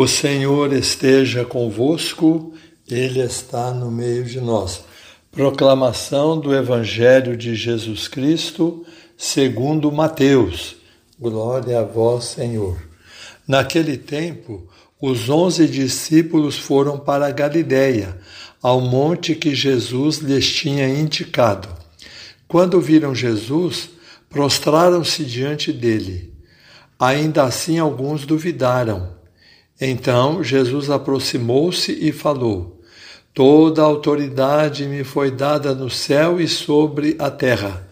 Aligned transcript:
O 0.00 0.06
Senhor 0.06 0.72
esteja 0.72 1.44
convosco, 1.44 2.52
Ele 2.88 3.18
está 3.18 3.72
no 3.72 3.90
meio 3.90 4.22
de 4.22 4.40
nós. 4.40 4.84
Proclamação 5.32 6.38
do 6.38 6.54
Evangelho 6.54 7.36
de 7.36 7.56
Jesus 7.56 8.06
Cristo, 8.06 8.86
segundo 9.16 9.90
Mateus. 9.90 10.76
Glória 11.18 11.80
a 11.80 11.82
vós, 11.82 12.26
Senhor. 12.26 12.80
Naquele 13.44 13.96
tempo, 13.96 14.68
os 15.02 15.28
onze 15.28 15.66
discípulos 15.66 16.56
foram 16.56 16.96
para 16.96 17.26
a 17.26 17.32
Galiléia, 17.32 18.16
ao 18.62 18.80
monte 18.80 19.34
que 19.34 19.52
Jesus 19.52 20.18
lhes 20.18 20.48
tinha 20.48 20.88
indicado. 20.88 21.68
Quando 22.46 22.80
viram 22.80 23.16
Jesus, 23.16 23.90
prostraram-se 24.30 25.24
diante 25.24 25.72
dele. 25.72 26.32
Ainda 26.96 27.42
assim, 27.42 27.80
alguns 27.80 28.24
duvidaram. 28.24 29.17
Então 29.80 30.42
Jesus 30.42 30.90
aproximou-se 30.90 31.92
e 31.92 32.10
falou: 32.10 32.80
Toda 33.32 33.82
a 33.82 33.84
autoridade 33.84 34.86
me 34.86 35.04
foi 35.04 35.30
dada 35.30 35.74
no 35.74 35.88
céu 35.88 36.40
e 36.40 36.48
sobre 36.48 37.14
a 37.18 37.30
terra. 37.30 37.88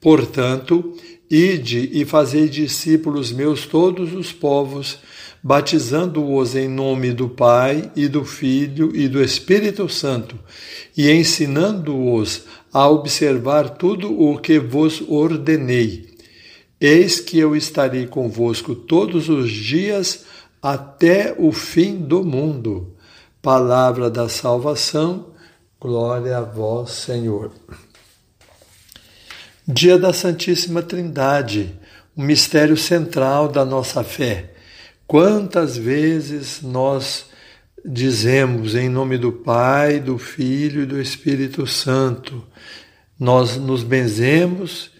Portanto, 0.00 0.94
ide 1.30 1.88
e 1.92 2.04
fazei 2.04 2.48
discípulos 2.48 3.32
meus 3.32 3.64
todos 3.64 4.12
os 4.12 4.32
povos, 4.32 4.98
batizando-os 5.42 6.54
em 6.54 6.68
nome 6.68 7.12
do 7.12 7.28
Pai 7.28 7.90
e 7.96 8.08
do 8.08 8.24
Filho 8.24 8.94
e 8.94 9.08
do 9.08 9.22
Espírito 9.22 9.88
Santo, 9.88 10.38
e 10.94 11.10
ensinando-os 11.10 12.42
a 12.72 12.88
observar 12.88 13.70
tudo 13.70 14.20
o 14.20 14.38
que 14.38 14.58
vos 14.58 15.02
ordenei. 15.08 16.10
Eis 16.78 17.20
que 17.20 17.38
eu 17.38 17.56
estarei 17.56 18.06
convosco 18.06 18.74
todos 18.74 19.28
os 19.28 19.50
dias 19.50 20.24
até 20.62 21.34
o 21.38 21.52
fim 21.52 21.96
do 21.96 22.24
mundo. 22.24 22.94
Palavra 23.40 24.10
da 24.10 24.28
salvação, 24.28 25.30
glória 25.80 26.36
a 26.36 26.42
vós, 26.42 26.90
Senhor. 26.90 27.50
Dia 29.66 29.98
da 29.98 30.12
Santíssima 30.12 30.82
Trindade, 30.82 31.74
o 32.14 32.22
mistério 32.22 32.76
central 32.76 33.48
da 33.48 33.64
nossa 33.64 34.04
fé. 34.04 34.52
Quantas 35.06 35.76
vezes 35.76 36.60
nós 36.62 37.26
dizemos 37.84 38.74
em 38.74 38.88
nome 38.88 39.16
do 39.16 39.32
Pai, 39.32 40.00
do 40.00 40.18
Filho 40.18 40.82
e 40.82 40.86
do 40.86 41.00
Espírito 41.00 41.66
Santo, 41.66 42.44
nós 43.18 43.56
nos 43.56 43.82
benzemos, 43.82 44.90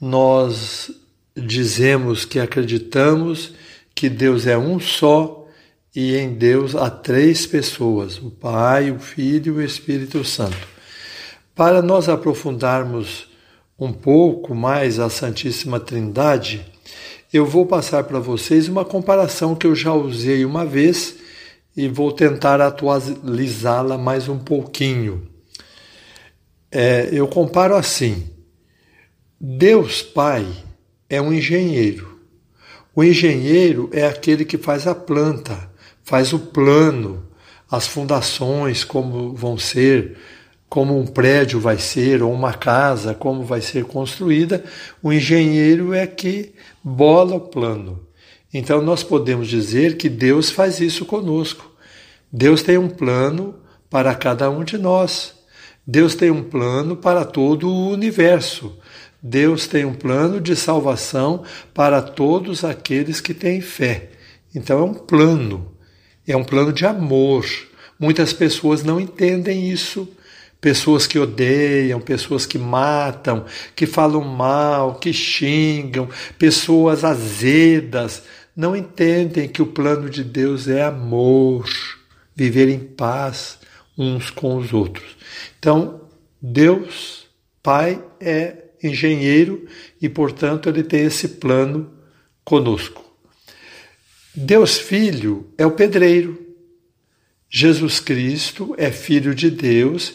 nós 0.00 0.90
dizemos 1.36 2.24
que 2.24 2.38
acreditamos 2.38 3.54
que 3.98 4.08
Deus 4.08 4.46
é 4.46 4.56
um 4.56 4.78
só 4.78 5.44
e 5.92 6.14
em 6.14 6.32
Deus 6.32 6.76
há 6.76 6.88
três 6.88 7.44
pessoas: 7.46 8.16
o 8.18 8.30
Pai, 8.30 8.92
o 8.92 9.00
Filho 9.00 9.54
e 9.54 9.56
o 9.58 9.64
Espírito 9.64 10.24
Santo. 10.24 10.68
Para 11.52 11.82
nós 11.82 12.08
aprofundarmos 12.08 13.26
um 13.76 13.92
pouco 13.92 14.54
mais 14.54 15.00
a 15.00 15.10
Santíssima 15.10 15.80
Trindade, 15.80 16.64
eu 17.32 17.44
vou 17.44 17.66
passar 17.66 18.04
para 18.04 18.20
vocês 18.20 18.68
uma 18.68 18.84
comparação 18.84 19.56
que 19.56 19.66
eu 19.66 19.74
já 19.74 19.92
usei 19.92 20.44
uma 20.44 20.64
vez 20.64 21.16
e 21.76 21.88
vou 21.88 22.12
tentar 22.12 22.60
atualizá-la 22.60 23.98
mais 23.98 24.28
um 24.28 24.38
pouquinho. 24.38 25.28
É, 26.70 27.08
eu 27.10 27.26
comparo 27.26 27.74
assim: 27.74 28.30
Deus 29.40 30.02
Pai 30.02 30.46
é 31.10 31.20
um 31.20 31.32
engenheiro 31.32 32.17
o 32.98 33.04
engenheiro 33.04 33.88
é 33.92 34.04
aquele 34.04 34.44
que 34.44 34.58
faz 34.58 34.84
a 34.84 34.92
planta, 34.92 35.70
faz 36.02 36.32
o 36.32 36.38
plano, 36.40 37.22
as 37.70 37.86
fundações, 37.86 38.82
como 38.82 39.32
vão 39.34 39.56
ser, 39.56 40.16
como 40.68 40.98
um 40.98 41.06
prédio 41.06 41.60
vai 41.60 41.78
ser, 41.78 42.24
ou 42.24 42.32
uma 42.32 42.52
casa, 42.52 43.14
como 43.14 43.44
vai 43.44 43.60
ser 43.60 43.84
construída. 43.84 44.64
O 45.00 45.12
engenheiro 45.12 45.94
é 45.94 46.08
que 46.08 46.52
bola 46.82 47.36
o 47.36 47.40
plano. 47.40 48.04
Então 48.52 48.82
nós 48.82 49.04
podemos 49.04 49.46
dizer 49.46 49.96
que 49.96 50.08
Deus 50.08 50.50
faz 50.50 50.80
isso 50.80 51.04
conosco. 51.04 51.70
Deus 52.32 52.64
tem 52.64 52.78
um 52.78 52.88
plano 52.88 53.54
para 53.88 54.12
cada 54.12 54.50
um 54.50 54.64
de 54.64 54.76
nós. 54.76 55.34
Deus 55.86 56.16
tem 56.16 56.32
um 56.32 56.42
plano 56.42 56.96
para 56.96 57.24
todo 57.24 57.68
o 57.68 57.90
universo. 57.90 58.76
Deus 59.22 59.66
tem 59.66 59.84
um 59.84 59.94
plano 59.94 60.40
de 60.40 60.54
salvação 60.54 61.42
para 61.74 62.00
todos 62.00 62.64
aqueles 62.64 63.20
que 63.20 63.34
têm 63.34 63.60
fé. 63.60 64.10
Então 64.54 64.78
é 64.78 64.82
um 64.82 64.94
plano, 64.94 65.72
é 66.26 66.36
um 66.36 66.44
plano 66.44 66.72
de 66.72 66.86
amor. 66.86 67.44
Muitas 67.98 68.32
pessoas 68.32 68.82
não 68.82 69.00
entendem 69.00 69.70
isso. 69.70 70.08
Pessoas 70.60 71.06
que 71.06 71.18
odeiam, 71.18 72.00
pessoas 72.00 72.44
que 72.44 72.58
matam, 72.58 73.44
que 73.76 73.86
falam 73.86 74.24
mal, 74.24 74.96
que 74.96 75.12
xingam, 75.12 76.08
pessoas 76.36 77.04
azedas, 77.04 78.24
não 78.56 78.74
entendem 78.74 79.48
que 79.48 79.62
o 79.62 79.66
plano 79.66 80.10
de 80.10 80.24
Deus 80.24 80.66
é 80.66 80.82
amor, 80.82 81.68
viver 82.34 82.68
em 82.68 82.80
paz 82.80 83.58
uns 83.96 84.30
com 84.30 84.56
os 84.56 84.72
outros. 84.72 85.16
Então, 85.58 86.00
Deus, 86.42 87.28
Pai, 87.62 88.02
é 88.20 88.67
engenheiro 88.82 89.66
e, 90.00 90.08
portanto, 90.08 90.68
ele 90.68 90.82
tem 90.82 91.04
esse 91.04 91.28
plano 91.28 91.90
conosco. 92.44 93.04
Deus 94.34 94.78
Filho 94.78 95.48
é 95.58 95.66
o 95.66 95.72
pedreiro. 95.72 96.46
Jesus 97.50 97.98
Cristo 97.98 98.74
é 98.76 98.90
filho 98.90 99.34
de 99.34 99.50
Deus, 99.50 100.14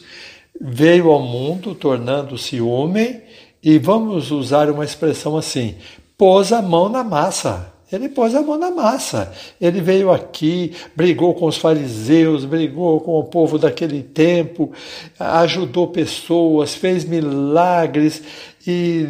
veio 0.61 1.09
ao 1.09 1.21
mundo 1.21 1.73
tornando-se 1.73 2.61
homem 2.61 3.21
e 3.61 3.79
vamos 3.79 4.29
usar 4.29 4.69
uma 4.69 4.85
expressão 4.85 5.35
assim: 5.35 5.75
pôs 6.17 6.51
a 6.51 6.61
mão 6.61 6.89
na 6.89 7.03
massa. 7.03 7.72
Ele 7.93 8.09
pôs 8.09 8.33
a 8.33 8.41
mão 8.41 8.57
na 8.57 8.71
massa. 8.71 9.31
Ele 9.61 9.79
veio 9.79 10.11
aqui, 10.11 10.73
brigou 10.95 11.35
com 11.35 11.45
os 11.45 11.57
fariseus, 11.57 12.43
brigou 12.43 12.99
com 12.99 13.19
o 13.19 13.23
povo 13.23 13.59
daquele 13.59 14.01
tempo, 14.01 14.71
ajudou 15.19 15.87
pessoas, 15.89 16.73
fez 16.73 17.05
milagres 17.05 18.23
e 18.65 19.07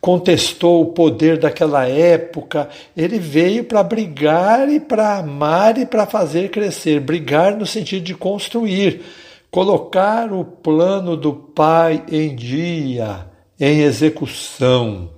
contestou 0.00 0.82
o 0.82 0.92
poder 0.92 1.38
daquela 1.38 1.86
época. 1.86 2.70
Ele 2.96 3.18
veio 3.18 3.64
para 3.64 3.82
brigar 3.82 4.70
e 4.70 4.80
para 4.80 5.18
amar 5.18 5.76
e 5.76 5.84
para 5.84 6.06
fazer 6.06 6.50
crescer. 6.50 7.00
Brigar 7.00 7.58
no 7.58 7.66
sentido 7.66 8.04
de 8.04 8.14
construir, 8.14 9.02
colocar 9.50 10.32
o 10.32 10.44
plano 10.44 11.14
do 11.14 11.34
Pai 11.34 12.02
em 12.10 12.34
dia, 12.34 13.26
em 13.60 13.80
execução. 13.80 15.10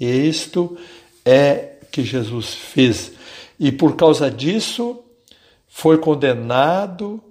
Isto 0.00 0.76
é 1.24 1.71
que 1.92 2.02
Jesus 2.02 2.54
fez. 2.54 3.12
E 3.60 3.70
por 3.70 3.94
causa 3.94 4.30
disso, 4.30 5.04
foi 5.68 5.98
condenado, 5.98 7.22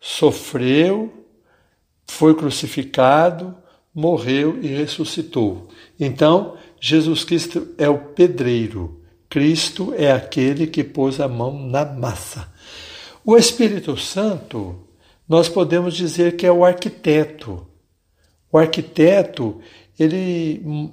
sofreu, 0.00 1.24
foi 2.06 2.34
crucificado, 2.34 3.54
morreu 3.94 4.58
e 4.62 4.66
ressuscitou. 4.68 5.68
Então, 5.98 6.56
Jesus 6.80 7.24
Cristo 7.24 7.68
é 7.78 7.88
o 7.88 7.98
pedreiro. 7.98 9.00
Cristo 9.28 9.94
é 9.96 10.12
aquele 10.12 10.66
que 10.66 10.84
pôs 10.84 11.20
a 11.20 11.28
mão 11.28 11.58
na 11.58 11.84
massa. 11.84 12.52
O 13.24 13.36
Espírito 13.36 13.96
Santo, 13.96 14.78
nós 15.28 15.48
podemos 15.48 15.94
dizer 15.94 16.36
que 16.36 16.46
é 16.46 16.52
o 16.52 16.64
arquiteto. 16.64 17.66
O 18.52 18.58
arquiteto, 18.58 19.60
ele 19.98 20.92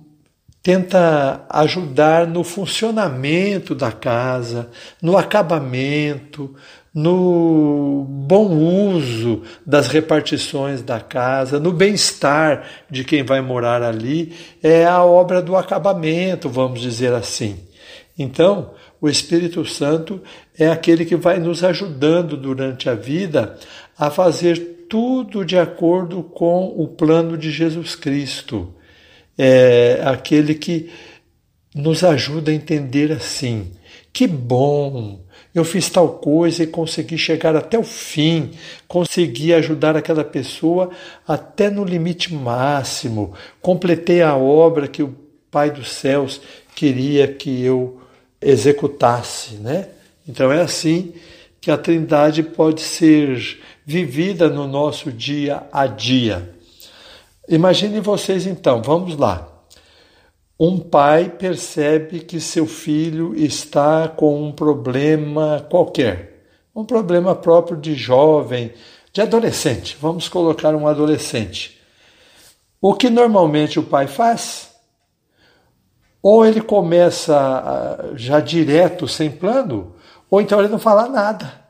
tenta 0.64 1.46
ajudar 1.50 2.26
no 2.26 2.42
funcionamento 2.42 3.76
da 3.76 3.92
casa, 3.92 4.70
no 5.02 5.18
acabamento, 5.18 6.56
no 6.94 8.06
bom 8.08 8.50
uso 8.96 9.42
das 9.66 9.88
repartições 9.88 10.82
da 10.82 11.02
casa, 11.02 11.60
no 11.60 11.74
bem-estar 11.74 12.66
de 12.90 13.04
quem 13.04 13.24
vai 13.24 13.42
morar 13.42 13.84
ali, 13.84 14.32
é 14.64 14.86
a 14.86 15.04
obra 15.04 15.42
do 15.42 15.58
acabamento, 15.58 16.48
vamos 16.48 16.80
dizer 16.80 17.12
assim. 17.12 17.58
Então, 18.18 18.72
o 19.02 19.10
Espírito 19.10 19.66
Santo 19.66 20.22
é 20.58 20.70
aquele 20.70 21.04
que 21.04 21.18
vai 21.18 21.40
nos 21.40 21.62
ajudando 21.62 22.38
durante 22.38 22.90
a 22.90 22.96
vida 22.96 23.58
a 23.98 24.10
fazer 24.10 24.86
tudo 24.88 25.44
de 25.44 25.58
acordo 25.58 26.24
com 26.24 26.68
o 26.68 26.88
plano 26.88 27.38
de 27.38 27.52
Jesus 27.52 27.98
Cristo 27.98 28.74
é 29.38 30.02
aquele 30.06 30.56
que 30.56 30.90
nos 31.76 32.04
ajuda 32.04 32.52
a 32.52 32.54
entender 32.54 33.12
assim: 33.12 33.72
que 34.12 34.28
bom, 34.28 35.20
eu 35.54 35.64
fiz 35.64 35.90
tal 35.90 36.10
coisa 36.10 36.64
e 36.64 36.68
consegui 36.68 37.18
chegar 37.18 37.56
até 37.56 37.78
o 37.78 37.84
fim, 37.84 38.52
consegui 38.88 39.54
ajudar 39.54 39.96
aquela 39.96 40.24
pessoa 40.24 40.90
até 41.28 41.70
no 41.70 41.84
limite 41.84 42.34
máximo, 42.34 43.34
completei 43.62 44.22
a 44.22 44.36
obra 44.36 44.88
que 44.88 45.04
o 45.04 45.16
Pai 45.52 45.70
dos 45.70 45.92
céus 45.92 46.42
queria 46.76 47.28
que 47.28 47.64
eu 47.64 48.02
executasse, 48.42 49.56
né? 49.56 49.88
Então 50.28 50.52
é 50.52 50.62
assim 50.62 51.14
que 51.62 51.70
a 51.70 51.78
Trindade 51.78 52.42
pode 52.42 52.82
ser 52.82 53.60
vivida 53.86 54.50
no 54.50 54.68
nosso 54.68 55.12
dia 55.12 55.64
a 55.72 55.86
dia. 55.86 56.50
Imaginem 57.48 58.00
vocês 58.00 58.48
então, 58.48 58.82
vamos 58.82 59.18
lá. 59.18 59.50
Um 60.60 60.80
pai 60.80 61.30
percebe 61.30 62.22
que 62.22 62.40
seu 62.40 62.66
filho 62.66 63.36
está 63.36 64.08
com 64.08 64.42
um 64.44 64.52
problema 64.52 65.66
qualquer, 65.70 66.46
um 66.74 66.86
problema 66.86 67.36
próprio 67.36 67.76
de 67.76 67.96
jovem, 67.96 68.72
de 69.12 69.22
adolescente. 69.22 69.98
Vamos 70.00 70.30
colocar 70.30 70.74
um 70.74 70.88
adolescente. 70.88 71.82
O 72.80 72.94
que 72.94 73.10
normalmente 73.10 73.80
o 73.80 73.84
pai 73.84 74.08
faz? 74.08 74.72
Ou 76.22 76.46
ele 76.46 76.62
começa 76.62 77.38
ah, 77.38 78.12
já 78.16 78.40
direto, 78.40 79.08
sem 79.08 79.30
plano, 79.30 79.96
ou 80.30 80.40
então 80.40 80.60
ele 80.60 80.70
não 80.70 80.80
fala 80.80 81.10
nada. 81.10 81.62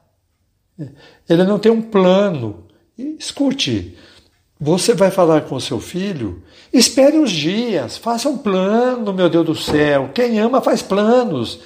Ele 1.27 1.43
não 1.43 1.57
tem 1.57 1.71
um 1.71 1.81
plano. 1.81 2.67
escute, 2.97 3.97
você 4.63 4.93
vai 4.93 5.11
falar 5.11 5.41
com 5.41 5.59
seu 5.59 5.77
filho, 5.77 6.41
espere 6.71 7.19
uns 7.19 7.31
dias, 7.31 7.97
faça 7.97 8.29
um 8.29 8.37
plano, 8.37 9.13
meu 9.13 9.29
Deus 9.29 9.45
do 9.45 9.55
céu. 9.55 10.09
Quem 10.13 10.39
ama 10.39 10.61
faz 10.61 10.81
planos. 10.81 11.59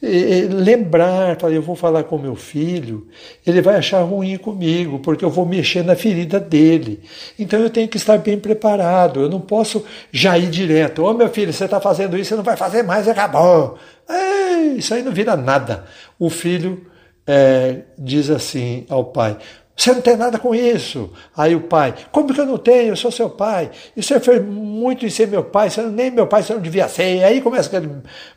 E, 0.00 0.48
lembrar, 0.48 1.36
eu 1.52 1.60
vou 1.60 1.76
falar 1.76 2.04
com 2.04 2.16
meu 2.16 2.34
filho, 2.34 3.06
ele 3.46 3.60
vai 3.60 3.76
achar 3.76 4.00
ruim 4.00 4.38
comigo, 4.38 5.00
porque 5.00 5.24
eu 5.24 5.28
vou 5.28 5.44
mexer 5.44 5.84
na 5.84 5.94
ferida 5.94 6.40
dele. 6.40 7.02
Então 7.38 7.60
eu 7.60 7.68
tenho 7.68 7.86
que 7.86 7.98
estar 7.98 8.16
bem 8.16 8.38
preparado, 8.38 9.20
eu 9.20 9.28
não 9.28 9.40
posso 9.40 9.84
já 10.10 10.38
ir 10.38 10.48
direto. 10.48 11.02
Ô 11.02 11.10
oh, 11.10 11.14
meu 11.14 11.28
filho, 11.28 11.52
você 11.52 11.66
está 11.66 11.78
fazendo 11.80 12.16
isso, 12.16 12.30
você 12.30 12.36
não 12.36 12.44
vai 12.44 12.56
fazer 12.56 12.82
mais, 12.82 13.06
acabou. 13.06 13.76
É, 14.08 14.54
isso 14.78 14.94
aí 14.94 15.02
não 15.02 15.12
vira 15.12 15.36
nada. 15.36 15.84
O 16.18 16.30
filho 16.30 16.86
é, 17.26 17.80
diz 17.98 18.30
assim 18.30 18.86
ao 18.88 19.04
pai: 19.04 19.36
você 19.78 19.92
não 19.92 20.00
tem 20.00 20.16
nada 20.16 20.40
com 20.40 20.52
isso. 20.52 21.08
Aí 21.36 21.54
o 21.54 21.60
pai, 21.60 21.94
como 22.10 22.34
que 22.34 22.40
eu 22.40 22.46
não 22.46 22.58
tenho? 22.58 22.88
Eu 22.88 22.96
sou 22.96 23.12
seu 23.12 23.30
pai. 23.30 23.70
E 23.96 24.02
você 24.02 24.18
fez 24.18 24.44
muito 24.44 25.06
em 25.06 25.08
ser 25.08 25.28
meu 25.28 25.44
pai, 25.44 25.70
você 25.70 25.82
nem 25.82 26.10
meu 26.10 26.26
pai, 26.26 26.42
você 26.42 26.52
não 26.52 26.60
devia 26.60 26.88
ser. 26.88 27.18
E 27.18 27.22
aí 27.22 27.40
começa 27.40 27.68
aquele 27.68 27.88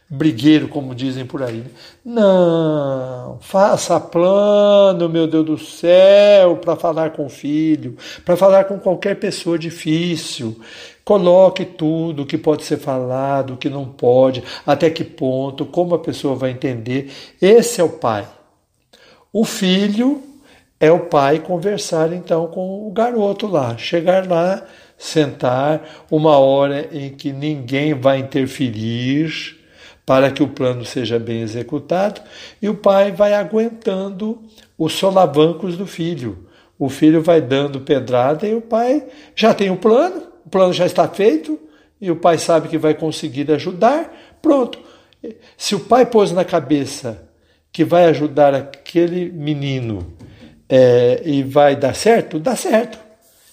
brigueiro, 0.07 0.67
como 0.67 0.93
dizem 0.93 1.25
por 1.25 1.41
aí. 1.41 1.57
Né? 1.57 1.65
Não, 2.05 3.39
faça 3.41 3.99
plano, 3.99 5.09
meu 5.09 5.25
Deus 5.25 5.43
do 5.43 5.57
céu, 5.57 6.57
para 6.57 6.75
falar 6.75 7.09
com 7.09 7.25
o 7.25 7.29
filho, 7.29 7.97
para 8.23 8.37
falar 8.37 8.65
com 8.65 8.77
qualquer 8.77 9.15
pessoa 9.15 9.57
difícil. 9.57 10.59
Coloque 11.03 11.65
tudo 11.65 12.21
o 12.21 12.25
que 12.27 12.37
pode 12.37 12.63
ser 12.65 12.77
falado, 12.77 13.55
o 13.55 13.57
que 13.57 13.67
não 13.67 13.85
pode, 13.85 14.44
até 14.63 14.91
que 14.91 15.03
ponto, 15.03 15.65
como 15.65 15.95
a 15.95 15.99
pessoa 15.99 16.35
vai 16.35 16.51
entender. 16.51 17.11
Esse 17.41 17.81
é 17.81 17.83
o 17.83 17.89
pai. 17.89 18.27
O 19.33 19.44
filho 19.44 20.31
é 20.81 20.92
o 20.92 21.01
pai 21.01 21.38
conversar 21.38 22.12
então 22.12 22.48
com 22.48 22.88
o 22.88 22.92
garoto 22.92 23.45
lá, 23.45 23.78
chegar 23.78 24.28
lá, 24.28 24.66
sentar, 24.98 25.88
uma 26.10 26.39
hora 26.39 26.89
em 26.92 27.12
que 27.12 27.31
ninguém 27.31 27.94
vai 27.94 28.18
interferir 28.18 29.60
para 30.04 30.31
que 30.31 30.42
o 30.42 30.48
plano 30.48 30.83
seja 30.83 31.19
bem 31.19 31.42
executado, 31.42 32.19
e 32.60 32.68
o 32.68 32.74
pai 32.74 33.12
vai 33.12 33.36
aguentando 33.36 34.42
os 34.75 34.94
solavancos 34.94 35.78
do 35.78 35.86
filho. 35.86 36.48
O 36.80 36.89
filho 36.89 37.22
vai 37.22 37.39
dando 37.39 37.81
pedrada 37.81 38.48
e 38.48 38.56
o 38.56 38.62
pai 38.62 39.06
já 39.36 39.54
tem 39.54 39.69
o 39.69 39.78
plano, 39.78 40.24
o 40.44 40.50
plano 40.50 40.74
já 40.74 40.88
está 40.88 41.07
feito, 41.07 41.60
e 42.01 42.10
o 42.10 42.16
pai 42.16 42.39
sabe 42.39 42.68
que 42.68 42.80
vai 42.80 42.95
conseguir 42.95 43.51
ajudar, 43.51 44.12
pronto. 44.42 44.80
Se 45.56 45.75
o 45.75 45.80
pai 45.80 46.07
pôs 46.07 46.31
na 46.31 46.44
cabeça 46.44 47.30
que 47.72 47.86
vai 47.86 48.06
ajudar 48.06 48.56
aquele 48.56 49.31
menino 49.31 50.12
é, 50.73 51.21
e 51.25 51.44
vai 51.44 51.75
dar 51.75 51.94
certo, 51.94 52.39
dá 52.39 52.56
certo. 52.56 52.97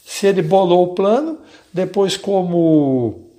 Se 0.06 0.28
ele 0.28 0.40
bolou 0.40 0.84
o 0.84 0.94
plano, 0.94 1.40
depois, 1.74 2.16
como 2.16 3.32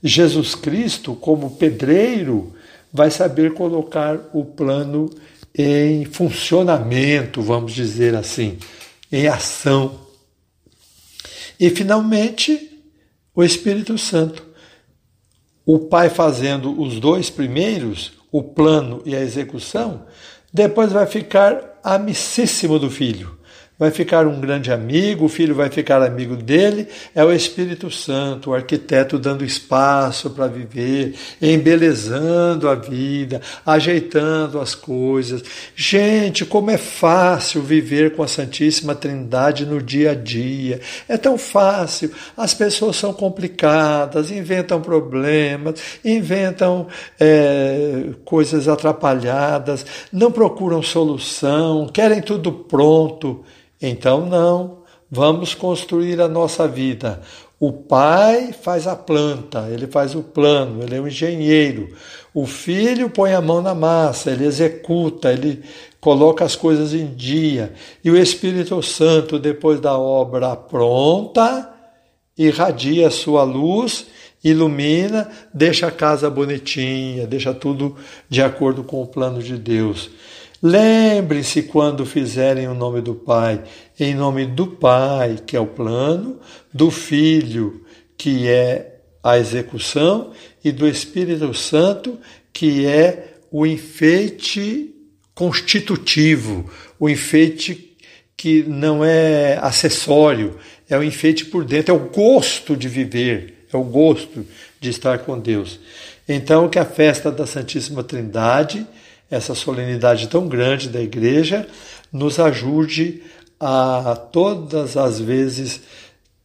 Jesus 0.00 0.54
Cristo, 0.54 1.16
como 1.16 1.56
pedreiro, 1.56 2.54
vai 2.92 3.10
saber 3.10 3.52
colocar 3.54 4.30
o 4.32 4.44
plano 4.44 5.10
em 5.52 6.04
funcionamento, 6.04 7.42
vamos 7.42 7.72
dizer 7.72 8.14
assim, 8.14 8.56
em 9.10 9.26
ação. 9.26 9.98
E, 11.58 11.70
finalmente, 11.70 12.70
o 13.34 13.42
Espírito 13.42 13.98
Santo. 13.98 14.46
O 15.66 15.80
Pai 15.80 16.08
fazendo 16.08 16.80
os 16.80 17.00
dois 17.00 17.30
primeiros, 17.30 18.12
o 18.30 18.42
plano 18.42 19.02
e 19.04 19.16
a 19.16 19.20
execução, 19.20 20.06
depois 20.52 20.92
vai 20.92 21.06
ficar 21.06 21.73
amicíssimo 21.84 22.78
do 22.78 22.90
filho 22.90 23.36
vai 23.78 23.90
ficar 23.90 24.26
um 24.26 24.40
grande 24.40 24.70
amigo, 24.72 25.24
o 25.24 25.28
filho 25.28 25.54
vai 25.54 25.68
ficar 25.68 26.00
amigo 26.02 26.36
dele, 26.36 26.86
é 27.14 27.24
o 27.24 27.32
Espírito 27.32 27.90
Santo, 27.90 28.50
o 28.50 28.54
arquiteto 28.54 29.18
dando 29.18 29.44
espaço 29.44 30.30
para 30.30 30.46
viver, 30.46 31.14
embelezando 31.42 32.68
a 32.68 32.74
vida, 32.74 33.40
ajeitando 33.66 34.60
as 34.60 34.74
coisas. 34.74 35.42
Gente, 35.74 36.44
como 36.44 36.70
é 36.70 36.78
fácil 36.78 37.62
viver 37.62 38.14
com 38.14 38.22
a 38.22 38.28
Santíssima 38.28 38.94
Trindade 38.94 39.66
no 39.66 39.82
dia 39.82 40.12
a 40.12 40.14
dia. 40.14 40.80
É 41.08 41.16
tão 41.16 41.36
fácil. 41.36 42.12
As 42.36 42.54
pessoas 42.54 42.96
são 42.96 43.12
complicadas, 43.12 44.30
inventam 44.30 44.80
problemas, 44.80 45.80
inventam 46.04 46.86
é, 47.18 48.10
coisas 48.24 48.68
atrapalhadas, 48.68 49.84
não 50.12 50.30
procuram 50.30 50.82
solução, 50.82 51.86
querem 51.86 52.22
tudo 52.22 52.52
pronto. 52.52 53.44
Então, 53.86 54.24
não, 54.24 54.78
vamos 55.10 55.54
construir 55.54 56.20
a 56.20 56.26
nossa 56.26 56.66
vida. 56.66 57.20
O 57.60 57.70
pai 57.70 58.52
faz 58.52 58.86
a 58.86 58.96
planta, 58.96 59.68
ele 59.70 59.86
faz 59.86 60.14
o 60.14 60.22
plano, 60.22 60.82
ele 60.82 60.96
é 60.96 61.00
um 61.00 61.06
engenheiro. 61.06 61.94
O 62.32 62.46
filho 62.46 63.10
põe 63.10 63.32
a 63.32 63.40
mão 63.40 63.60
na 63.60 63.74
massa, 63.74 64.30
ele 64.30 64.46
executa, 64.46 65.32
ele 65.32 65.62
coloca 66.00 66.44
as 66.44 66.56
coisas 66.56 66.94
em 66.94 67.14
dia. 67.14 67.74
E 68.02 68.10
o 68.10 68.16
Espírito 68.16 68.82
Santo, 68.82 69.38
depois 69.38 69.80
da 69.80 69.98
obra 69.98 70.56
pronta, 70.56 71.70
irradia 72.36 73.08
a 73.08 73.10
sua 73.10 73.44
luz, 73.44 74.06
ilumina, 74.42 75.30
deixa 75.52 75.88
a 75.88 75.90
casa 75.90 76.28
bonitinha, 76.28 77.26
deixa 77.26 77.52
tudo 77.54 77.96
de 78.28 78.42
acordo 78.42 78.82
com 78.82 79.02
o 79.02 79.06
plano 79.06 79.42
de 79.42 79.56
Deus. 79.56 80.10
Lembre-se 80.62 81.62
quando 81.64 82.06
fizerem 82.06 82.68
o 82.68 82.74
nome 82.74 83.00
do 83.00 83.14
Pai, 83.14 83.62
em 83.98 84.14
nome 84.14 84.46
do 84.46 84.66
Pai, 84.66 85.38
que 85.46 85.56
é 85.56 85.60
o 85.60 85.66
plano, 85.66 86.40
do 86.72 86.90
Filho, 86.90 87.84
que 88.16 88.48
é 88.48 88.96
a 89.22 89.38
execução, 89.38 90.32
e 90.64 90.72
do 90.72 90.88
Espírito 90.88 91.52
Santo, 91.54 92.18
que 92.52 92.86
é 92.86 93.34
o 93.50 93.66
enfeite 93.66 94.94
constitutivo, 95.34 96.70
o 96.98 97.08
enfeite 97.08 97.96
que 98.36 98.62
não 98.62 99.04
é 99.04 99.58
acessório, 99.60 100.58
é 100.88 100.96
o 100.96 101.02
enfeite 101.02 101.46
por 101.46 101.64
dentro, 101.64 101.94
é 101.94 101.96
o 101.96 102.10
gosto 102.10 102.76
de 102.76 102.88
viver, 102.88 103.66
é 103.72 103.76
o 103.76 103.82
gosto 103.82 104.46
de 104.80 104.90
estar 104.90 105.18
com 105.20 105.38
Deus. 105.38 105.80
Então, 106.28 106.68
que 106.68 106.78
a 106.78 106.84
festa 106.84 107.30
da 107.30 107.46
Santíssima 107.46 108.02
Trindade 108.02 108.86
essa 109.34 109.54
solenidade 109.54 110.28
tão 110.28 110.46
grande 110.46 110.88
da 110.88 111.00
igreja 111.00 111.66
nos 112.12 112.38
ajude 112.38 113.22
a 113.58 114.16
todas 114.30 114.96
as 114.96 115.20
vezes 115.20 115.80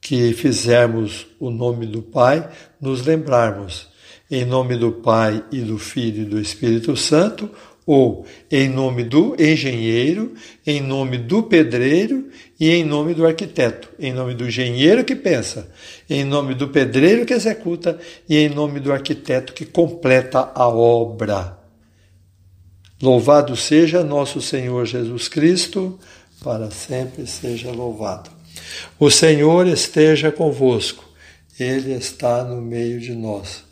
que 0.01 0.33
fizermos 0.33 1.27
o 1.39 1.49
nome 1.49 1.85
do 1.85 2.01
Pai, 2.01 2.49
nos 2.81 3.05
lembrarmos 3.05 3.87
em 4.31 4.45
nome 4.45 4.75
do 4.75 4.91
Pai 4.91 5.43
e 5.51 5.59
do 5.59 5.77
Filho 5.77 6.23
e 6.23 6.25
do 6.25 6.39
Espírito 6.39 6.95
Santo, 6.95 7.49
ou 7.85 8.25
em 8.51 8.69
nome 8.69 9.03
do 9.03 9.35
engenheiro, 9.39 10.33
em 10.65 10.79
nome 10.79 11.17
do 11.17 11.41
pedreiro 11.41 12.29
e 12.59 12.69
em 12.69 12.83
nome 12.83 13.15
do 13.15 13.25
arquiteto, 13.25 13.89
em 13.99 14.13
nome 14.13 14.35
do 14.35 14.45
engenheiro 14.45 15.03
que 15.03 15.15
pensa, 15.15 15.71
em 16.07 16.23
nome 16.23 16.53
do 16.53 16.69
pedreiro 16.69 17.25
que 17.25 17.33
executa 17.33 17.99
e 18.27 18.37
em 18.37 18.49
nome 18.49 18.79
do 18.79 18.91
arquiteto 18.91 19.53
que 19.53 19.65
completa 19.65 20.51
a 20.53 20.67
obra. 20.67 21.58
Louvado 23.01 23.55
seja 23.55 24.03
nosso 24.03 24.41
Senhor 24.41 24.85
Jesus 24.85 25.29
Cristo, 25.29 25.97
para 26.43 26.69
sempre 26.69 27.25
seja 27.25 27.71
louvado. 27.71 28.29
O 28.99 29.09
Senhor 29.09 29.67
esteja 29.67 30.33
convosco, 30.33 31.05
Ele 31.57 31.93
está 31.93 32.43
no 32.43 32.61
meio 32.61 32.99
de 32.99 33.13
nós. 33.13 33.63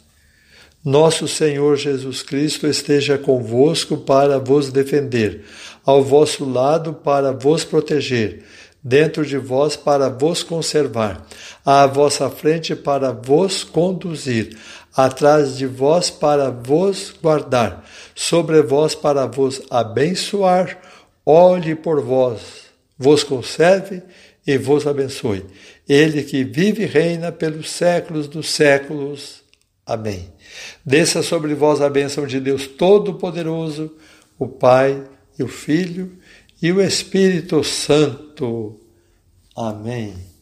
Nosso 0.84 1.28
Senhor 1.28 1.76
Jesus 1.76 2.24
Cristo 2.24 2.68
esteja 2.68 3.18
convosco 3.18 3.98
para 3.98 4.40
vos 4.40 4.72
defender, 4.72 5.44
ao 5.86 6.02
vosso 6.02 6.50
lado 6.50 6.94
para 6.94 7.34
vos 7.34 7.66
proteger, 7.66 8.46
dentro 8.82 9.26
de 9.26 9.38
vós 9.38 9.76
para 9.76 10.08
vos 10.08 10.42
conservar, 10.42 11.28
à 11.66 11.86
vossa 11.86 12.30
frente 12.30 12.74
para 12.74 13.12
vos 13.12 13.66
conduzir, 13.66 14.58
atrás 14.98 15.56
de 15.56 15.68
vós 15.68 16.10
para 16.10 16.50
vos 16.50 17.14
guardar, 17.22 17.88
sobre 18.16 18.64
vós 18.64 18.96
para 18.96 19.28
vos 19.28 19.62
abençoar, 19.70 20.82
olhe 21.24 21.76
por 21.76 22.02
vós, 22.02 22.66
vos 22.98 23.24
conserve 23.24 24.02
e 24.46 24.58
vos 24.58 24.88
abençoe. 24.88 25.46
Ele 25.88 26.24
que 26.24 26.44
vive 26.44 26.84
e 26.84 26.88
reina 26.88 27.32
pelos 27.32 27.70
séculos 27.70 28.28
dos 28.28 28.50
séculos. 28.50 29.44
Amém. 29.86 30.34
Desça 30.84 31.22
sobre 31.22 31.54
vós 31.54 31.80
a 31.80 31.90
bênção 31.90 32.26
de 32.26 32.40
Deus 32.40 32.66
Todo-Poderoso, 32.66 33.96
o 34.40 34.48
Pai 34.48 35.04
e 35.38 35.44
o 35.44 35.48
Filho 35.48 36.12
e 36.60 36.72
o 36.72 36.82
Espírito 36.82 37.64
Santo. 37.64 38.80
Amém. 39.56 40.37